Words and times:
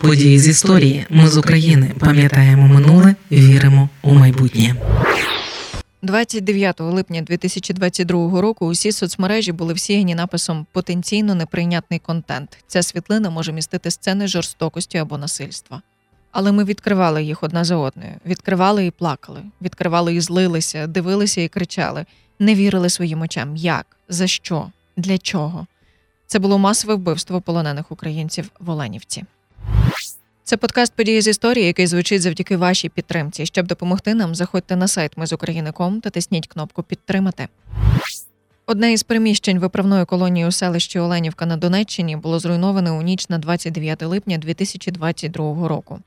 Події 0.00 0.38
з 0.38 0.48
історії. 0.48 1.06
Ми 1.10 1.28
з 1.28 1.36
України 1.36 1.94
пам'ятаємо 1.98 2.68
минуле, 2.68 3.14
віримо 3.30 3.88
у 4.02 4.14
майбутнє. 4.14 4.74
29 6.02 6.80
липня 6.80 7.22
2022 7.22 8.40
року 8.40 8.66
усі 8.66 8.92
соцмережі 8.92 9.52
були 9.52 9.74
всіяні 9.74 10.14
написом 10.14 10.66
потенційно 10.72 11.34
неприйнятний 11.34 11.98
контент. 11.98 12.58
Ця 12.66 12.82
світлина 12.82 13.30
може 13.30 13.52
містити 13.52 13.90
сцени 13.90 14.28
жорстокості 14.28 14.98
або 14.98 15.18
насильства. 15.18 15.82
Але 16.32 16.52
ми 16.52 16.64
відкривали 16.64 17.24
їх 17.24 17.42
одна 17.42 17.64
за 17.64 17.76
одною, 17.76 18.12
відкривали 18.26 18.86
і 18.86 18.90
плакали, 18.90 19.40
відкривали 19.62 20.14
і 20.14 20.20
злилися, 20.20 20.86
дивилися 20.86 21.40
і 21.40 21.48
кричали, 21.48 22.04
не 22.38 22.54
вірили 22.54 22.90
своїм 22.90 23.20
очам. 23.20 23.56
Як, 23.56 23.86
за 24.08 24.26
що, 24.26 24.66
для 24.96 25.18
чого? 25.18 25.66
Це 26.26 26.38
було 26.38 26.58
масове 26.58 26.94
вбивство 26.94 27.40
полонених 27.40 27.92
українців 27.92 28.50
в 28.60 28.70
Оленівці. 28.70 29.24
Це 30.50 30.56
подкаст 30.56 30.92
події 30.92 31.20
з 31.20 31.26
історії, 31.28 31.66
який 31.66 31.86
звучить 31.86 32.22
завдяки 32.22 32.56
вашій 32.56 32.88
підтримці. 32.88 33.46
Щоб 33.46 33.66
допомогти 33.66 34.14
нам, 34.14 34.34
заходьте 34.34 34.76
на 34.76 34.88
сайт 34.88 35.16
Ми 35.16 35.26
з 35.26 35.32
України.ком 35.32 36.00
та 36.00 36.10
тисніть 36.10 36.46
кнопку 36.46 36.82
Підтримати. 36.82 37.48
Одне 38.66 38.92
із 38.92 39.02
приміщень 39.02 39.58
виправної 39.58 40.04
колонії 40.04 40.46
у 40.46 40.52
селищі 40.52 40.98
Оленівка 40.98 41.46
на 41.46 41.56
Донеччині 41.56 42.16
було 42.16 42.38
зруйноване 42.38 42.90
у 42.90 43.02
ніч 43.02 43.28
на 43.28 43.38
29 43.38 44.02
липня 44.02 44.38
2022 44.38 45.68
року. 45.68 45.98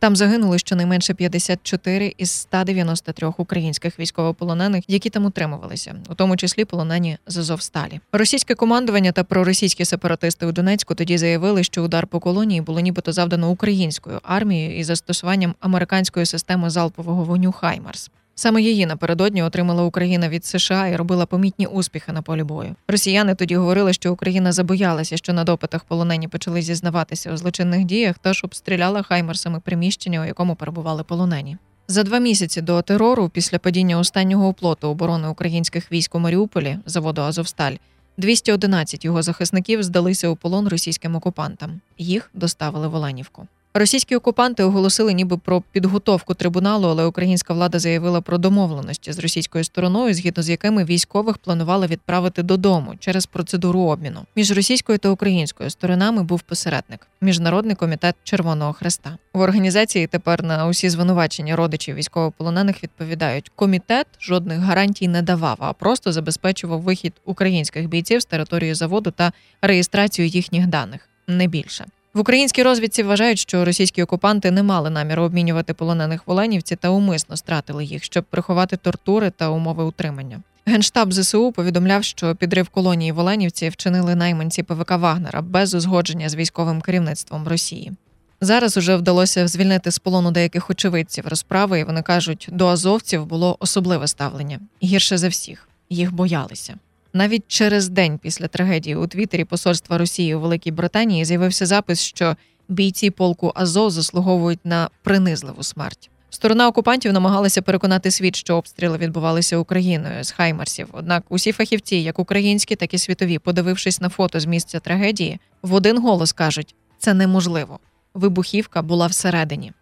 Там 0.00 0.16
загинули 0.16 0.58
щонайменше 0.58 1.14
54 1.14 2.14
із 2.18 2.30
193 2.30 3.32
українських 3.36 3.98
військовополонених, 3.98 4.84
які 4.88 5.10
там 5.10 5.24
утримувалися, 5.24 5.96
у 6.08 6.14
тому 6.14 6.36
числі 6.36 6.64
полонені 6.64 7.18
з 7.26 7.38
Азовсталі. 7.38 8.00
Російське 8.12 8.54
командування 8.54 9.12
та 9.12 9.24
проросійські 9.24 9.84
сепаратисти 9.84 10.46
у 10.46 10.52
Донецьку 10.52 10.94
тоді 10.94 11.18
заявили, 11.18 11.64
що 11.64 11.82
удар 11.82 12.06
по 12.06 12.20
колонії 12.20 12.60
було 12.60 12.80
нібито 12.80 13.12
завдано 13.12 13.50
українською 13.50 14.20
армією 14.22 14.78
із 14.78 14.86
застосуванням 14.86 15.54
американської 15.60 16.26
системи 16.26 16.70
залпового 16.70 17.24
вогню 17.24 17.52
Хаймарс. 17.52 18.10
Саме 18.40 18.62
її 18.62 18.86
напередодні 18.86 19.42
отримала 19.42 19.82
Україна 19.82 20.28
від 20.28 20.44
США 20.44 20.86
і 20.86 20.96
робила 20.96 21.26
помітні 21.26 21.66
успіхи 21.66 22.12
на 22.12 22.22
полі 22.22 22.42
бою. 22.42 22.74
Росіяни 22.88 23.34
тоді 23.34 23.56
говорили, 23.56 23.92
що 23.92 24.12
Україна 24.12 24.52
забоялася, 24.52 25.16
що 25.16 25.32
на 25.32 25.44
допитах 25.44 25.84
полонені 25.84 26.28
почали 26.28 26.62
зізнаватися 26.62 27.32
у 27.32 27.36
злочинних 27.36 27.84
діях, 27.84 28.16
тож 28.22 28.44
обстріляла 28.44 29.02
хаймерсами 29.02 29.60
приміщення, 29.60 30.20
у 30.20 30.24
якому 30.24 30.54
перебували 30.54 31.02
полонені. 31.02 31.56
За 31.88 32.02
два 32.02 32.18
місяці 32.18 32.60
до 32.60 32.82
терору, 32.82 33.28
після 33.28 33.58
падіння 33.58 33.98
останнього 33.98 34.48
оплоту 34.48 34.88
оборони 34.88 35.28
українських 35.28 35.92
військ 35.92 36.14
у 36.14 36.18
Маріуполі, 36.18 36.78
заводу 36.86 37.22
Азовсталь, 37.22 37.74
211 38.16 39.04
його 39.04 39.22
захисників 39.22 39.82
здалися 39.82 40.28
у 40.28 40.36
полон 40.36 40.68
російським 40.68 41.14
окупантам. 41.14 41.80
Їх 41.98 42.30
доставили 42.34 42.88
в 42.88 42.94
Оленівку. 42.94 43.46
Російські 43.74 44.16
окупанти 44.16 44.64
оголосили 44.64 45.12
ніби 45.12 45.36
про 45.36 45.60
підготовку 45.60 46.34
трибуналу, 46.34 46.88
але 46.88 47.04
українська 47.04 47.54
влада 47.54 47.78
заявила 47.78 48.20
про 48.20 48.38
домовленості 48.38 49.12
з 49.12 49.18
російською 49.18 49.64
стороною, 49.64 50.14
згідно 50.14 50.42
з 50.42 50.50
якими 50.50 50.84
військових 50.84 51.38
планували 51.38 51.86
відправити 51.86 52.42
додому 52.42 52.94
через 52.98 53.26
процедуру 53.26 53.80
обміну. 53.80 54.20
Між 54.36 54.52
російською 54.52 54.98
та 54.98 55.08
українською 55.08 55.70
сторонами 55.70 56.22
був 56.22 56.40
посередник 56.40 57.06
міжнародний 57.20 57.74
комітет 57.74 58.14
Червоного 58.24 58.72
Хреста. 58.72 59.18
В 59.32 59.40
організації 59.40 60.06
тепер 60.06 60.42
на 60.42 60.66
усі 60.66 60.88
звинувачення 60.88 61.56
родичів 61.56 61.94
військовополонених 61.94 62.82
відповідають: 62.82 63.52
комітет 63.56 64.06
жодних 64.20 64.58
гарантій 64.58 65.08
не 65.08 65.22
давав, 65.22 65.56
а 65.60 65.72
просто 65.72 66.12
забезпечував 66.12 66.80
вихід 66.80 67.12
українських 67.24 67.88
бійців 67.88 68.22
з 68.22 68.24
території 68.24 68.74
заводу 68.74 69.10
та 69.10 69.32
реєстрацію 69.62 70.28
їхніх 70.28 70.66
даних 70.66 71.08
не 71.28 71.46
більше. 71.46 71.86
В 72.14 72.20
українській 72.20 72.62
розвідці 72.62 73.02
вважають, 73.02 73.38
що 73.38 73.64
російські 73.64 74.02
окупанти 74.02 74.50
не 74.50 74.62
мали 74.62 74.90
наміру 74.90 75.22
обмінювати 75.22 75.74
полонених 75.74 76.26
в 76.26 76.30
Оленівці 76.30 76.76
та 76.76 76.88
умисно 76.88 77.36
стратили 77.36 77.84
їх, 77.84 78.04
щоб 78.04 78.24
приховати 78.24 78.76
тортури 78.76 79.30
та 79.30 79.48
умови 79.50 79.84
утримання. 79.84 80.40
Генштаб 80.66 81.12
ЗСУ 81.12 81.52
повідомляв, 81.52 82.04
що 82.04 82.34
підрив 82.34 82.68
колонії 82.68 83.12
в 83.12 83.18
Оленівці 83.18 83.68
вчинили 83.68 84.14
найманці 84.14 84.62
ПВК 84.62 84.90
Вагнера 84.90 85.42
без 85.42 85.74
узгодження 85.74 86.28
з 86.28 86.34
військовим 86.34 86.80
керівництвом 86.80 87.48
Росії. 87.48 87.92
Зараз 88.40 88.76
уже 88.76 88.96
вдалося 88.96 89.48
звільнити 89.48 89.90
з 89.90 89.98
полону 89.98 90.30
деяких 90.30 90.70
очевидців 90.70 91.26
розправи, 91.26 91.80
і 91.80 91.84
вони 91.84 92.02
кажуть, 92.02 92.48
до 92.52 92.66
азовців 92.66 93.26
було 93.26 93.56
особливе 93.60 94.08
ставлення 94.08 94.60
гірше 94.82 95.18
за 95.18 95.28
всіх 95.28 95.68
їх 95.90 96.12
боялися. 96.12 96.74
Навіть 97.12 97.44
через 97.48 97.88
день 97.88 98.18
після 98.18 98.48
трагедії 98.48 98.96
у 98.96 99.06
Твіттері 99.06 99.44
посольства 99.44 99.98
Росії 99.98 100.34
у 100.34 100.40
Великій 100.40 100.70
Британії 100.70 101.24
з'явився 101.24 101.66
запис, 101.66 102.00
що 102.00 102.36
бійці 102.68 103.10
полку 103.10 103.52
Азов 103.54 103.90
заслуговують 103.90 104.60
на 104.64 104.90
принизливу 105.02 105.62
смерть. 105.62 106.10
Сторона 106.30 106.68
окупантів 106.68 107.12
намагалася 107.12 107.62
переконати 107.62 108.10
світ, 108.10 108.36
що 108.36 108.56
обстріли 108.56 108.98
відбувалися 108.98 109.56
Україною 109.56 110.24
з 110.24 110.30
Хаймарсів. 110.30 110.88
Однак 110.92 111.24
усі 111.28 111.52
фахівці, 111.52 111.96
як 111.96 112.18
українські, 112.18 112.76
так 112.76 112.94
і 112.94 112.98
світові, 112.98 113.38
подивившись 113.38 114.00
на 114.00 114.08
фото 114.08 114.40
з 114.40 114.46
місця 114.46 114.80
трагедії, 114.80 115.40
в 115.62 115.74
один 115.74 116.02
голос 116.02 116.32
кажуть: 116.32 116.74
це 116.98 117.14
неможливо. 117.14 117.78
Вибухівка 118.14 118.82
була 118.82 119.06
всередині. 119.06 119.72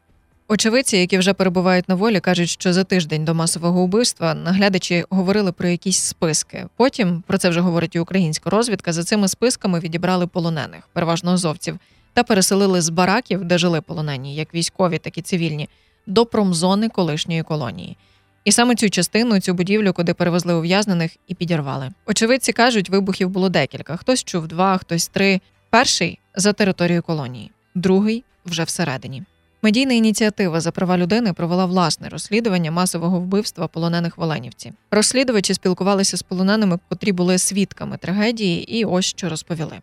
Очевидці, 0.51 0.97
які 0.97 1.19
вже 1.19 1.33
перебувають 1.33 1.89
на 1.89 1.95
волі, 1.95 2.21
кажуть, 2.21 2.49
що 2.49 2.73
за 2.73 2.85
тиждень 2.85 3.25
до 3.25 3.35
масового 3.35 3.85
вбивства 3.85 4.35
наглядачі 4.35 5.05
говорили 5.11 5.53
про 5.53 5.69
якісь 5.69 5.99
списки. 5.99 6.67
Потім 6.77 7.23
про 7.27 7.39
це 7.39 7.49
вже 7.49 7.61
говорить 7.61 7.95
і 7.95 7.99
українська 7.99 8.51
розвідка. 8.51 8.93
За 8.93 9.05
цими 9.05 9.29
списками 9.29 9.81
відібрали 9.81 10.27
полонених, 10.27 10.89
переважно 10.93 11.31
азовців, 11.31 11.79
та 12.13 12.23
переселили 12.23 12.81
з 12.81 12.89
бараків, 12.89 13.45
де 13.45 13.59
жили 13.59 13.81
полонені, 13.81 14.35
як 14.35 14.55
військові, 14.55 14.99
так 14.99 15.19
і 15.19 15.23
цивільні, 15.23 15.69
до 16.07 16.27
промзони 16.27 16.89
колишньої 16.89 17.43
колонії. 17.43 17.97
І 18.45 18.53
саме 18.53 18.75
цю 18.75 18.91
частину, 18.91 19.41
цю 19.41 19.55
будівлю, 19.55 19.93
куди 19.93 20.15
перевезли 20.15 20.55
ув'язнених, 20.55 21.17
і 21.27 21.35
підірвали. 21.35 21.91
Очевидці 22.07 22.53
кажуть, 22.53 22.91
вибухів 22.91 23.31
було 23.31 23.49
декілька: 23.49 23.97
хтось 23.97 24.25
чув 24.25 24.49
два, 24.49 24.79
хтось 24.79 25.09
три. 25.09 25.41
Перший 25.71 26.19
за 26.35 26.53
територією 26.53 27.03
колонії, 27.03 27.51
другий 27.75 28.25
вже 28.45 28.65
всередині. 28.65 29.23
Медійна 29.63 29.95
ініціатива 29.95 30.61
за 30.61 30.71
права 30.71 30.99
людини 30.99 31.33
провела 31.33 31.67
власне 31.67 32.09
розслідування 32.09 32.71
масового 32.71 33.21
вбивства 33.21 33.69
полонених 33.69 34.19
в 34.19 34.23
Оленівці. 34.23 34.73
Розслідувачі 34.91 35.55
спілкувалися 35.55 36.17
з 36.17 36.23
полоненими, 36.23 36.79
котрі 36.89 37.13
були 37.13 37.39
свідками 37.39 37.97
трагедії, 37.97 38.79
і 38.79 38.85
ось 38.85 39.05
що 39.05 39.29
розповіли. 39.29 39.81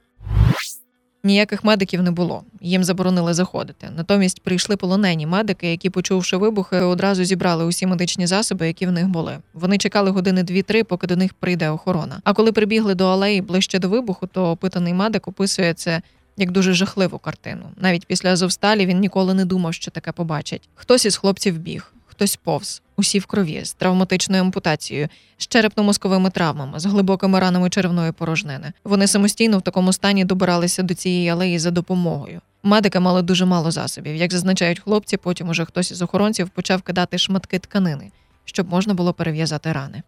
Ніяких 1.24 1.64
медиків 1.64 2.02
не 2.02 2.12
було, 2.12 2.44
їм 2.62 2.84
заборонили 2.84 3.34
заходити. 3.34 3.88
Натомість 3.98 4.42
прийшли 4.42 4.78
полонені 4.78 5.26
медики, 5.26 5.72
які, 5.72 5.90
почувши 5.90 6.38
вибухи, 6.38 6.78
одразу 6.78 7.24
зібрали 7.24 7.66
усі 7.66 7.86
медичні 7.86 8.28
засоби, 8.28 8.68
які 8.68 8.88
в 8.88 8.92
них 8.92 9.08
були. 9.08 9.38
Вони 9.54 9.78
чекали 9.78 10.12
години 10.12 10.44
дві-три, 10.44 10.84
поки 10.84 11.08
до 11.08 11.16
них 11.16 11.34
прийде 11.34 11.70
охорона. 11.70 12.22
А 12.24 12.34
коли 12.34 12.52
прибігли 12.52 12.96
до 12.96 13.06
алеї 13.06 13.42
ближче 13.42 13.80
до 13.80 13.90
вибуху, 13.90 14.28
то 14.28 14.52
опитаний 14.52 14.94
медик 14.94 15.28
описує 15.28 15.74
це 15.74 16.02
як 16.38 16.52
дуже 16.52 16.74
жахливу 16.74 17.18
картину. 17.20 17.66
Навіть 17.78 18.06
після 18.06 18.30
Азовсталі 18.30 18.86
він 18.86 19.00
ніколи 19.00 19.34
не 19.34 19.46
думав, 19.46 19.74
що 19.74 19.92
таке 19.92 20.12
побачить. 20.12 20.70
Хтось 20.76 21.06
із 21.06 21.16
хлопців 21.18 21.58
біг, 21.58 21.94
хтось 22.06 22.36
повз, 22.36 22.82
усі 22.98 23.20
в 23.20 23.26
крові, 23.26 23.66
з 23.66 23.74
травматичною 23.74 24.42
ампутацією, 24.42 25.08
з 25.38 25.48
черепно-мозковими 25.48 26.32
травмами, 26.32 26.80
з 26.80 26.86
глибокими 26.86 27.40
ранами 27.40 27.70
червної 27.70 28.12
порожнини. 28.12 28.74
Вони 28.84 29.08
самостійно 29.08 29.58
в 29.58 29.62
такому 29.62 29.94
стані 29.94 30.26
добиралися 30.26 30.84
до 30.84 30.94
цієї 30.94 31.30
алеї 31.30 31.60
за 31.60 31.72
допомогою. 31.72 32.42
Медики 32.64 33.00
мали 33.00 33.22
дуже 33.22 33.46
мало 33.46 33.72
засобів. 33.72 34.16
Як 34.16 34.32
зазначають 34.32 34.80
хлопці, 34.80 35.18
потім 35.18 35.50
уже 35.50 35.66
хтось 35.66 35.92
із 35.92 36.02
охоронців 36.02 36.50
почав 36.50 36.82
кидати 36.82 37.18
шматки 37.18 37.60
тканини, 37.60 38.12
щоб 38.46 38.70
можна 38.70 38.94
було 38.94 39.14
перев'язати 39.14 39.72
рани. 39.72 40.04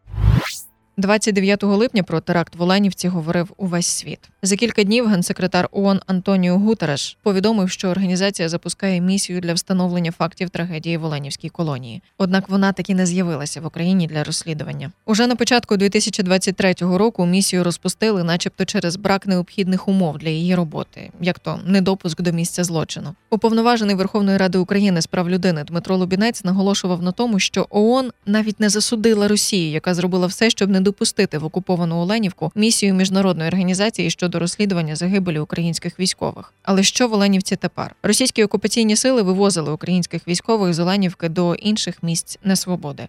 29 0.99 1.63
липня 1.63 2.03
про 2.03 2.19
теракт 2.19 2.55
в 2.55 2.61
Оленівці 2.61 3.07
говорив 3.07 3.53
увесь 3.57 3.87
світ. 3.87 4.19
За 4.41 4.55
кілька 4.55 4.83
днів 4.83 5.07
генсекретар 5.07 5.69
ООН 5.71 5.99
Антоніо 6.07 6.57
Гутереш 6.57 7.17
повідомив, 7.23 7.69
що 7.69 7.87
організація 7.87 8.49
запускає 8.49 9.01
місію 9.01 9.41
для 9.41 9.53
встановлення 9.53 10.11
фактів 10.11 10.49
трагедії 10.49 10.97
в 10.97 11.03
Оленівській 11.03 11.49
колонії. 11.49 12.01
Однак 12.17 12.49
вона 12.49 12.71
таки 12.71 12.95
не 12.95 13.05
з'явилася 13.05 13.61
в 13.61 13.65
Україні 13.65 14.07
для 14.07 14.23
розслідування. 14.23 14.91
Уже 15.05 15.27
на 15.27 15.35
початку 15.35 15.77
2023 15.77 16.73
року 16.79 17.25
місію 17.25 17.63
розпустили, 17.63 18.23
начебто, 18.23 18.65
через 18.65 18.95
брак 18.95 19.27
необхідних 19.27 19.87
умов 19.87 20.17
для 20.17 20.29
її 20.29 20.55
роботи, 20.55 21.11
як 21.21 21.39
то 21.39 21.59
недопуск 21.65 22.21
до 22.21 22.31
місця 22.31 22.63
злочину. 22.63 23.15
Уповноважений 23.29 23.95
Верховної 23.95 24.37
Ради 24.37 24.57
України 24.57 25.01
з 25.01 25.07
прав 25.07 25.29
людини 25.29 25.63
Дмитро 25.63 25.97
Лубінець 25.97 26.43
наголошував 26.43 27.03
на 27.03 27.11
тому, 27.11 27.39
що 27.39 27.67
ООН 27.69 28.11
навіть 28.25 28.59
не 28.59 28.69
засудила 28.69 29.27
Росію, 29.27 29.71
яка 29.71 29.93
зробила 29.93 30.27
все, 30.27 30.49
щоб 30.49 30.69
не 30.69 30.81
допустити 30.87 31.37
в 31.37 31.45
окуповану 31.45 31.95
Оленівку 31.99 32.51
місію 32.55 32.93
міжнародної 32.93 33.47
організації 33.47 34.09
щодо 34.09 34.39
розслідування 34.39 34.95
загибелі 34.95 35.39
українських 35.39 35.99
військових. 35.99 36.53
Але 36.63 36.83
що 36.83 37.07
в 37.07 37.13
Оленівці 37.13 37.55
тепер? 37.55 37.95
Російські 38.03 38.43
окупаційні 38.43 38.95
сили 38.95 39.21
вивозили 39.21 39.71
українських 39.71 40.27
військових 40.27 40.73
з 40.73 40.79
Оленівки 40.79 41.29
до 41.29 41.55
інших 41.55 42.03
місць 42.03 42.39
несвободи. 42.43 43.07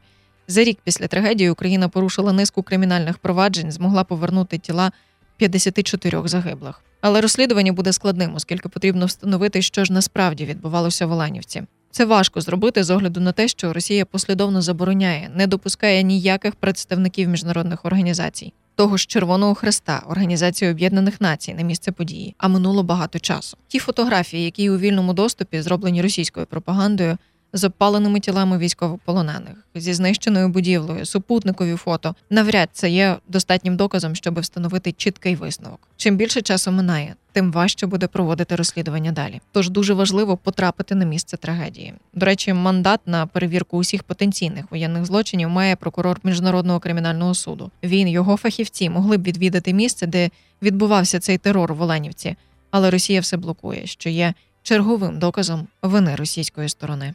За 0.48 0.64
рік 0.64 0.78
після 0.84 1.06
трагедії 1.06 1.50
Україна 1.50 1.88
порушила 1.88 2.32
низку 2.32 2.62
кримінальних 2.62 3.19
проваджень, 3.19 3.72
змогла 3.72 4.04
повернути 4.04 4.58
тіла 4.58 4.92
54 5.36 6.28
загиблих. 6.28 6.82
Але 7.00 7.20
розслідування 7.20 7.72
буде 7.72 7.92
складним, 7.92 8.34
оскільки 8.34 8.69
потрібно 8.69 9.06
встановити, 9.06 9.62
що 9.62 9.84
ж 9.84 9.92
насправді 9.92 10.44
відбувалося 10.44 11.06
в 11.06 11.12
Оленівці. 11.12 11.62
Це 11.90 12.05
важко 12.05 12.40
зробити 12.40 12.85
з 12.85 12.90
огляду 12.90 13.20
на 13.20 13.32
те, 13.32 13.49
що 13.49 13.73
Росія 13.73 14.05
послідовно 14.05 14.62
забороняє, 14.62 15.31
не 15.35 15.46
допускає 15.46 16.02
ніяких 16.02 16.55
представників 16.55 17.29
міжнародних 17.29 17.85
організацій. 17.85 18.52
Того 18.75 18.96
ж 18.96 19.06
Червоного 19.06 19.55
Хреста, 19.55 20.02
Організації 20.08 20.70
Об'єднаних 20.70 21.20
Націй 21.20 21.55
на 21.55 21.62
місце 21.62 21.93
події, 21.93 22.35
а 22.38 22.49
минуло 22.49 22.82
багато 22.82 23.19
часу. 23.19 23.56
Ті 23.69 23.79
фотографії, 23.79 24.44
які 24.44 24.70
у 24.70 24.79
вільному 24.79 25.12
доступі 25.12 25.62
зроблені 25.62 26.02
російською 26.02 26.46
пропагандою, 26.46 27.19
з 27.52 27.64
обпаленими 27.64 28.20
тілами 28.20 28.58
військовополонених, 28.58 29.54
зі 29.74 29.94
знищеною 29.94 30.48
будівлею, 30.48 31.06
супутникові 31.06 31.76
фото, 31.76 32.14
навряд 32.30 32.68
це 32.72 32.90
є 32.90 33.16
достатнім 33.28 33.76
доказом, 33.76 34.14
щоб 34.14 34.40
встановити 34.40 34.92
чіткий 34.92 35.34
висновок. 35.36 35.88
Чим 35.96 36.16
більше 36.16 36.42
часу 36.42 36.72
минає, 36.72 37.14
тим 37.32 37.52
важче 37.52 37.86
буде 37.86 38.06
проводити 38.06 38.56
розслідування 38.56 39.12
далі. 39.12 39.40
Тож 39.52 39.70
дуже 39.70 39.94
важливо 39.94 40.36
потрапити 40.36 40.94
на 40.94 41.04
місце 41.04 41.36
трагедії. 41.36 41.94
До 42.14 42.26
речі, 42.26 42.52
мандат 42.52 43.00
на 43.06 43.26
перевірку 43.26 43.78
усіх 43.78 44.02
потенційних 44.02 44.64
воєнних 44.70 45.06
злочинів 45.06 45.48
має 45.48 45.76
прокурор 45.76 46.20
міжнародного 46.24 46.80
кримінального 46.80 47.34
суду. 47.34 47.70
Він 47.82 48.08
його 48.08 48.36
фахівці 48.36 48.90
могли 48.90 49.16
б 49.16 49.22
відвідати 49.22 49.72
місце, 49.72 50.06
де 50.06 50.30
відбувався 50.62 51.20
цей 51.20 51.38
терор 51.38 51.74
в 51.74 51.82
Оленівці, 51.82 52.36
але 52.70 52.90
Росія 52.90 53.20
все 53.20 53.36
блокує, 53.36 53.86
що 53.86 54.08
є 54.08 54.34
черговим 54.62 55.18
доказом 55.18 55.68
вини 55.82 56.14
російської 56.14 56.68
сторони. 56.68 57.14